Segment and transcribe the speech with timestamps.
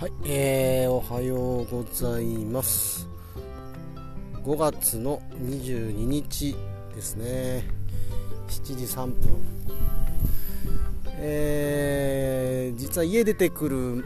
[0.00, 3.06] はい、えー、おはようございます。
[4.42, 6.56] 5月の22日
[6.94, 7.64] ですね。
[8.48, 9.18] 7時3分
[11.18, 14.04] えー、実は家出てくる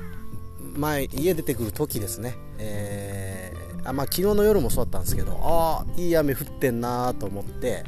[0.76, 7.84] 前家出てくる時ですね、えー、あまあ、昨日の夜もそうだったんですけどああいい雨降ってんなと思って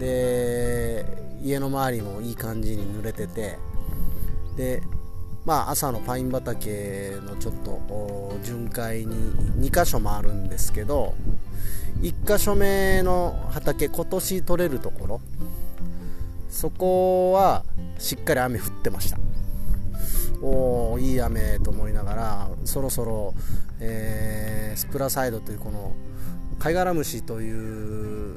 [0.00, 1.06] で
[1.44, 3.56] 家の周りもいい感じに濡れてて
[4.56, 4.82] で
[5.44, 9.16] まあ、朝のパイン畑のちょっと巡回に
[9.70, 11.14] 2箇所もあるんですけど
[12.02, 15.20] 1箇所目の畑今年取れるところ
[16.48, 17.64] そこは
[17.98, 19.18] しっかり雨降ってました。
[20.42, 23.34] おおいい雨と思いながらそろそろ、
[23.78, 25.92] えー、スプラサイドというこの
[26.58, 28.36] 貝殻虫という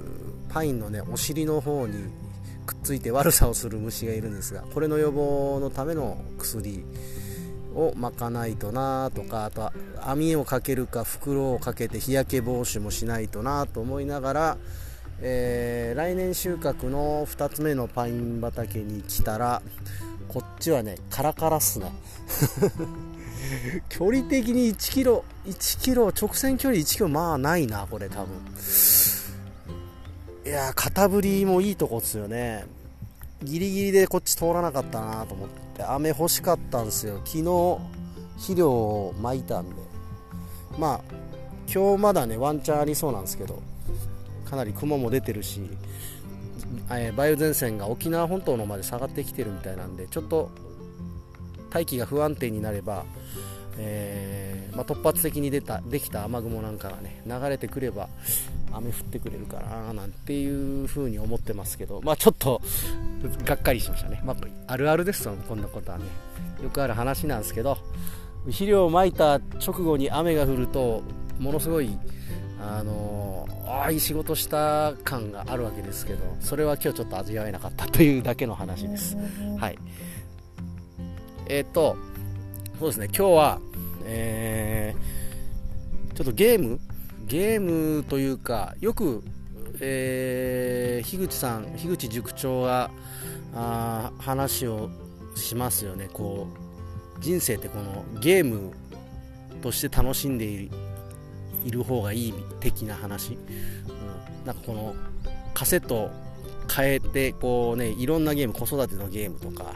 [0.50, 2.12] パインのねお尻の方に
[2.63, 6.83] くっついて悪さをする虫がいるんですがこれの予防のための薬
[7.75, 14.58] を巻かないとなとかあとは網をかけるか袋をかけて日焼け防止もしないとなと思いながら、
[15.22, 19.61] えー、来年収穫の2つ目のパイン畑に来たら
[20.27, 21.92] こっちはねカラカラっすね。
[23.89, 28.27] 距離的に1キロ1キロ直線距離1キロまあないなこれ多分。
[30.45, 32.66] いや肩振りもいいとこっすよね。
[33.44, 35.83] ギリギリでこっち通らなかったなと思って。
[35.83, 37.19] 雨欲しかったんですよ。
[37.25, 37.44] 昨日
[38.36, 39.75] 肥料をまいたんで。
[40.77, 41.02] まあ
[41.73, 43.61] 今日まだねワンチャンありそうなんですけど。
[44.53, 45.61] かなり雲も出てるし、
[46.91, 50.52] え梅雨前線が沖縄本島のまで下がってきてるみたいなんでちょっと
[51.71, 53.03] 大気が不安定になれば、
[53.78, 58.08] えー、まあ、突発的に出たできた雨雲なんかがね流れてくれば
[58.72, 62.62] 雨降ってくれるかななんていう風に思ってますけど、まあ、ちょっと
[63.46, 66.06] がっかりしましたね、まあ、あるあるですよこんなことはね。
[66.64, 67.78] よくある話なんですけど
[68.46, 71.04] 肥料をまいた直後に雨が降ると
[71.39, 71.98] ものすごい
[72.60, 79.17] あのああいい仕事した感があるわけですけどそれは今日ちょっと味わえなかったというだけの話です。
[79.60, 79.78] はい。
[81.48, 81.98] えっ、と
[82.80, 83.08] そうですね。
[83.08, 83.60] 今日は
[84.06, 86.80] えー、ちょっとゲーム
[87.26, 89.23] ゲームというかよく、
[89.80, 92.92] えー、樋口さん樋口塾長が
[93.56, 94.89] あ話を
[95.36, 96.10] しますよね。
[96.12, 96.48] こ
[97.17, 98.73] う人生ってこのゲーム
[99.62, 100.70] として楽しんでい
[101.70, 103.36] る方がいい的な話、う
[104.44, 104.95] ん、なんかこの
[105.54, 106.12] カセット
[106.70, 109.73] 変えてこうねいろんなゲーム子育てのゲームとか、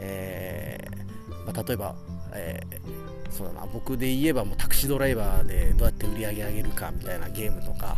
[0.00, 1.04] えー
[1.46, 1.94] まあ、例えば、
[2.34, 3.66] えーそうだな。
[3.72, 7.96] 僕で言えばもうタクシードライバーでどうやって売り上げ上げるかみたいなゲームとか、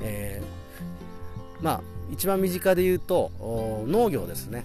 [0.00, 1.80] えー、まあ
[2.10, 3.30] 一番身近で言うと
[3.86, 4.64] 農業ですね、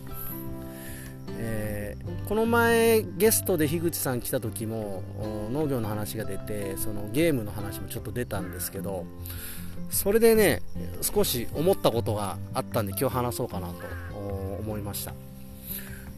[1.38, 5.04] えー、この前ゲストで樋口さん来た時も
[5.52, 9.06] 農業の話が出てそのゲームの話もちょっと出たんですけど
[9.90, 10.62] それでね
[11.02, 13.74] 少し思ったことがあったんで今日話そうかなと
[14.16, 15.31] 思いました。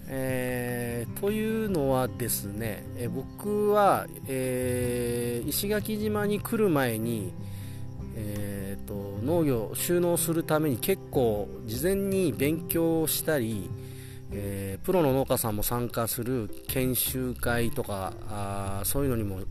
[0.08, 7.34] えー、というのはですね、え僕は、えー、石垣島に来る前に、
[8.16, 13.70] えーと、農業収納するために結構事前に勉強したり、
[14.32, 19.42] えー、プロの農家さんも参加する研修会とかあそういうのにも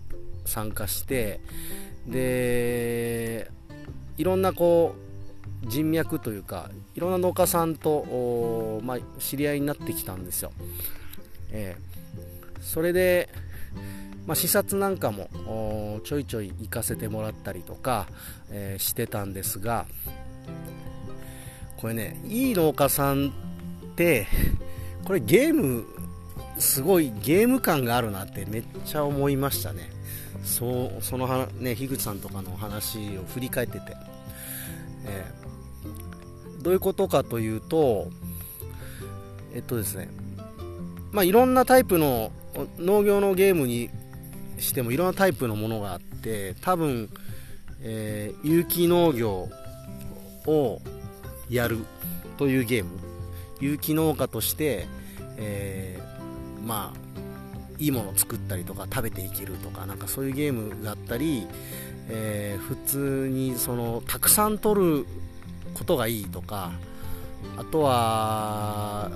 [0.44, 1.40] 参加して
[2.06, 3.50] で
[4.16, 5.11] いろんなこう
[5.64, 10.52] 人脈というかいろんな農家さんと、まあ、知り合いになってきたんですよ、
[11.50, 13.28] えー、それで、
[14.26, 18.06] まあ、視察なんかもちょいちょい行かせてもらったりとか、
[18.50, 19.86] えー、してたんですが
[21.76, 23.30] これねいい農家さんっ
[23.94, 24.26] て
[25.04, 25.84] これゲーム
[26.58, 29.90] すごいゲーム感があるなってめっちゃ思いましたね。
[30.44, 33.96] そうそのね樋口さんとかの話を振り返ってて、
[35.06, 35.41] えー
[36.62, 38.08] どういうことかというと、
[39.54, 40.08] えっとですね、
[41.10, 42.32] まあ、いろんなタイプの
[42.78, 43.90] 農業のゲームに
[44.58, 47.10] してもいろんなタイプのものがあって多分、
[47.80, 49.48] えー、有機農業
[50.46, 50.80] を
[51.50, 51.78] やる
[52.38, 52.90] というゲーム。
[53.60, 54.88] 有機農家として、
[55.36, 57.12] えー、まあ
[57.78, 61.46] いいものを作ったりとか食べていけるとかなんかそういうゲームがあったり、
[62.08, 65.06] えー、普通にそのたくさん取る
[65.82, 66.70] ことがいいとか
[67.56, 69.10] あとは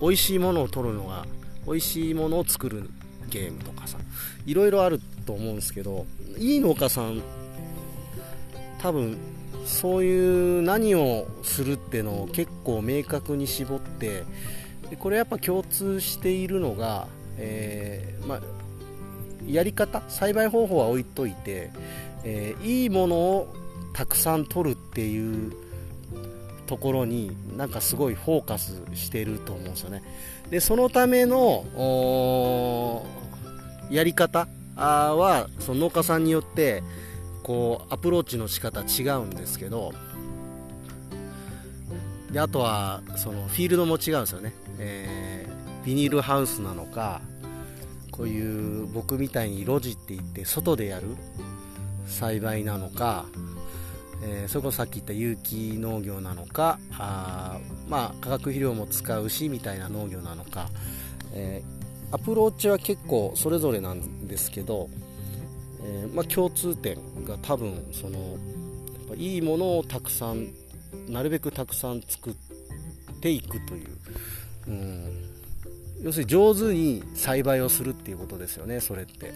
[0.00, 1.26] 美味しいものを取るのが
[1.66, 2.88] 美味しいものを作る
[3.28, 3.98] ゲームとかさ
[4.46, 6.06] いろいろあると思うんですけど
[6.38, 7.20] いい農家さん
[8.78, 9.18] 多分
[9.66, 14.24] そういう何をするっていうのを結構明確に絞って
[14.88, 17.06] でこれやっぱ共通しているのが、
[17.36, 18.40] えー、ま、
[19.46, 21.70] やり方栽培方法は置いといて、
[22.24, 23.54] えー、いいものを
[23.92, 25.67] たくさん取るっていう
[26.68, 30.02] ところになんかすごいフォーカスしてると思うんですよね。
[30.50, 33.04] でそのための
[33.90, 36.82] やり方はその農家さんによって
[37.42, 39.92] こうアプローチの仕方違うんですけど
[42.30, 47.22] であとはそのフィールドも違うんですよね、えー、ビニールハウスなのか
[48.10, 51.06] こういう僕みたいに路地って言って外でやる
[52.06, 53.26] 栽培なのか、
[54.22, 60.68] えー、そこさっき言った有機農業なのかあまあ化学肥料も使うしみたいな農業なのか、
[61.32, 64.88] えー、アプローチは結構それぞれなんですけど、
[65.84, 68.36] えー、まあ、共通点が多分その
[69.16, 70.48] いいものをたくさん
[71.08, 72.34] なるべくたくさん作っ
[73.20, 73.88] ていくという、
[74.68, 75.28] うん、
[76.02, 79.32] 要するに上手に栽培をするっていうことですよねそれって。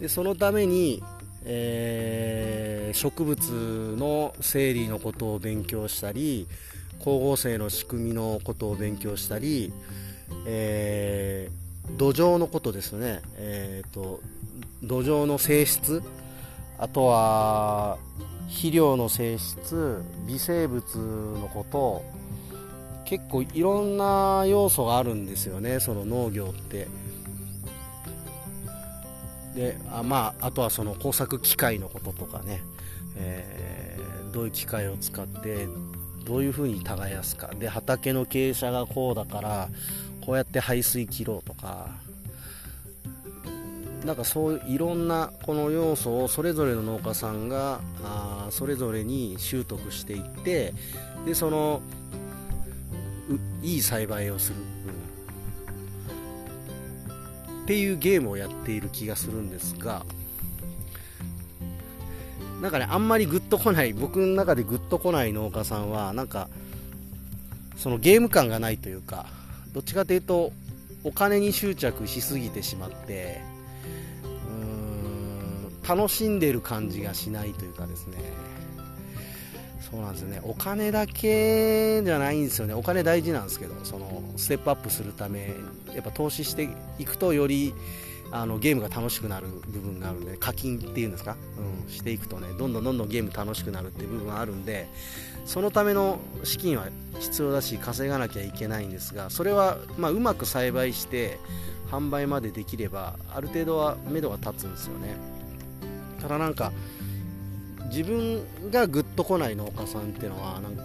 [0.00, 1.00] でそのために、
[1.44, 6.46] えー、植物の生理のことを勉強したり
[6.98, 9.72] 光合成の仕組みのことを勉強したり、
[10.46, 14.20] えー、土壌のことですね、えーと、
[14.82, 16.02] 土壌の性質。
[16.78, 17.98] あとは
[18.48, 20.02] 肥料の性質。
[20.26, 20.82] 微生物
[21.40, 22.02] のこと。
[23.04, 26.86] 結構いろんな要素があるんですよねその農業って。
[29.54, 32.62] であまああとはその工作機械のこととかね、
[33.16, 35.68] えー、どういう機械を使って
[36.24, 37.48] どういうふうに耕すか。
[37.58, 39.68] で畑の傾斜がこうだから
[40.24, 42.02] こうやって排水切ろうとか。
[44.04, 50.74] なんかそういういろんなこの要素をそれぞれの農家さんがあそれぞれに習得していって
[51.24, 51.80] でその
[53.62, 54.56] いい栽培をする、
[57.62, 60.04] っていうゲームをやっている気がするんですが
[62.60, 66.48] なんかねあんまりグッとこない 僕の中でグッとこない農家さんはなんか
[67.76, 69.26] そのゲーム感がないというか
[69.72, 70.52] どっちかというと
[71.04, 73.40] お金に執着しすぎてしまって
[74.24, 78.18] うーん楽しんでる感じがしないというかですね。
[79.92, 80.40] そうなんですよね。
[80.42, 82.72] お金だけじゃないんですよね。
[82.72, 85.54] お金大事なんですけどそのステップアップするため
[85.94, 87.74] やっぱ投資していくとより
[88.30, 91.36] あのゲームが楽しくなる部分があるんで課金っていうんですか、
[91.84, 94.88] うん、していくとねどんどんどんどんゲーム楽しくなるっていう部分があるんで
[95.44, 96.86] そのための資金は
[97.20, 101.38] 必要だし稼がなきゃいけないんですがそれは、ま、うまく栽培して
[101.90, 105.14] 販売までできればある程度は目処が立つんですよね。
[106.22, 106.72] ただなんか
[107.92, 110.82] 自分がグッとこない農家さんっていうのはなんか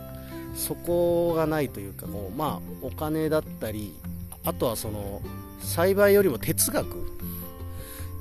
[0.56, 3.96] そこがないというかこうまあお金だったり
[4.44, 5.22] あとはその
[5.62, 7.18] 栽培よりも哲学。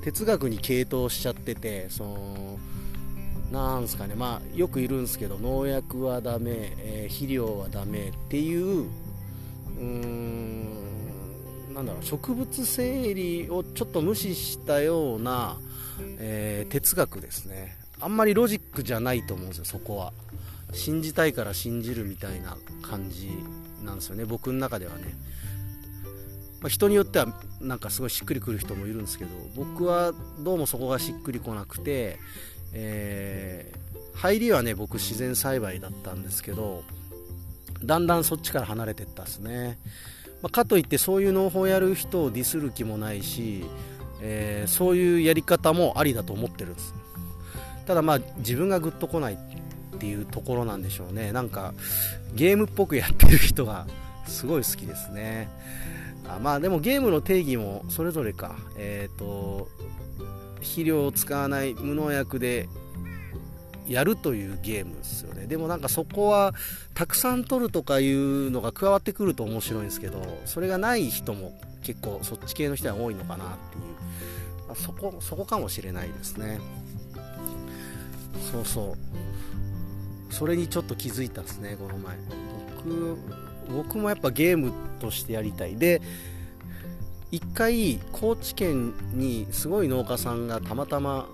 [0.03, 2.59] 哲学に傾倒しちゃっててその
[3.51, 15.57] なんすかねまあよくいるんですけど農薬はダメ、えー、肥料はダメっていううーんなんだろう植物生理をちょっと無視したような
[16.19, 17.75] えー、哲学ですね。
[17.99, 20.13] あんまりロジックじゃないと思うんですよそこは。
[20.73, 23.31] 信じたいから信じるみたいな感じ
[23.83, 25.15] なんですよね僕の中ではね、
[26.59, 27.27] まあ、人によっては
[27.61, 32.19] なんかすごいしっくりくる人もいるんですけど僕はどうもそこがしっくりこなくて、
[32.73, 36.83] えー、入りはね僕自然栽培だったんですけど
[37.81, 39.79] だんだんそっちから離れてったですね、
[40.41, 43.63] まあ、かといってそういう農法をやる人をディスる気もないし
[44.21, 46.93] えー、そういうやり方もありだと思ってるんです。
[47.87, 51.31] ただまあ自分がグッとこないっていうところなんでしょうね。
[51.31, 51.73] なんか
[52.35, 53.87] ゲームっぽくやってる人が
[54.27, 55.49] すごい好きですね。
[56.27, 58.57] あまあでもゲームの定義もそれぞれか。
[58.77, 59.69] えっ、ー、と
[60.59, 62.67] 肥料を使わない無農薬で
[63.87, 65.47] やるというゲームですよね。
[65.47, 66.53] でもなんかそこは
[66.93, 76.59] たくさん取るとかいうのが加わってくると面白いんですけどそれがない人も結構そっち系の人は多いのかなっていう、まあ、そこそこかもしれないですね。
[78.51, 78.95] そうそ
[80.29, 80.33] う。
[80.33, 82.17] それにちょっと気づいたですねこの前。
[82.85, 83.17] 僕
[83.75, 85.75] 僕もやっぱゲームとしてやりたい。
[85.75, 86.01] で
[87.31, 91.27] 一回高知県にすごい農家さんがたまたま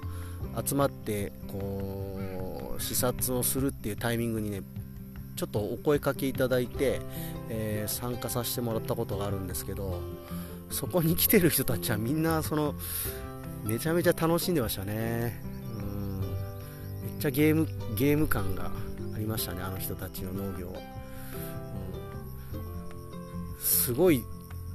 [0.65, 4.61] 集まってこう視察をするっていうタイミングにね
[5.35, 7.01] ちょっとお声かけいただいて、
[7.49, 9.99] えー、参加させてもらったことがあるんですけど
[10.69, 12.73] そこに来てる人たちはみんなその
[13.63, 15.52] めちゃめちゃ楽しんでましたね。
[17.23, 18.69] ちゃゲームゲーム感が
[19.15, 20.75] ありましたねあの人たちの農業、うん、
[23.59, 24.23] すごい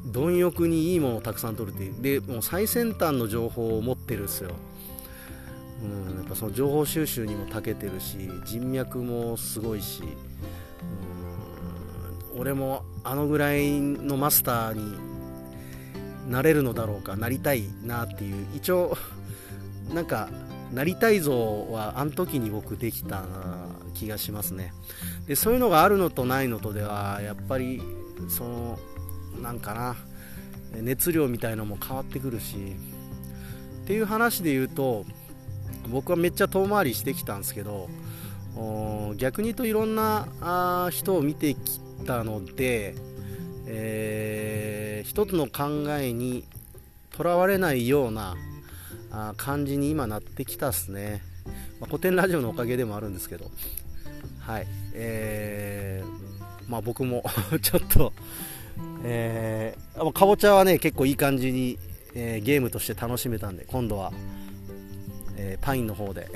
[0.07, 2.21] 貪欲にいいものをたくさん取るっていう。
[2.23, 4.52] でもう最先端の情報を持ってるんですよ。
[5.83, 10.02] うん、やっぱその情報収集にも長けてるし人脈もすごいし。
[10.02, 10.09] うん
[12.38, 18.47] 俺もあのぐらいのマスターになれるのだろうかなりたいなっていう。
[18.55, 18.97] 一応
[19.93, 20.28] なんか
[20.72, 23.25] なりたい像はあの時に僕できた
[23.94, 24.72] 気がしますね。
[25.26, 27.82] でそういうのがあるのとないのとではやっぱり
[28.28, 28.78] その
[29.42, 29.96] なんかな
[30.82, 32.56] 熱量みたいのも変わってくるし
[33.84, 35.04] っていう話で言うと
[35.90, 37.88] 僕はめっちゃ遠回りしてきたんですけど
[39.16, 42.94] 逆に言うといろんな人を見てきたので、
[43.66, 46.44] えー、一つの考えに
[47.10, 48.37] とらわれないような
[49.10, 51.22] あ感じに今なってきたっすね、
[51.80, 53.50] まあ、古典ラジオのおかげでもあるんですけど。
[54.40, 54.66] はい。
[54.94, 57.24] えー、まあ僕も
[57.62, 58.12] ちょっと
[59.04, 61.78] えー、かぼちゃはね結構いい感じに、
[62.14, 64.12] えー、ゲームとして楽しめたんで今度は
[65.38, 66.28] えー、パインの方で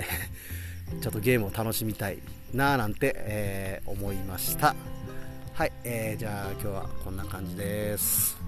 [1.03, 2.19] ちょっとゲームを楽しみたい
[2.55, 4.75] なーなんて、えー、思いました。
[5.53, 8.42] はい、えー、じゃあ今日はこんな感じです。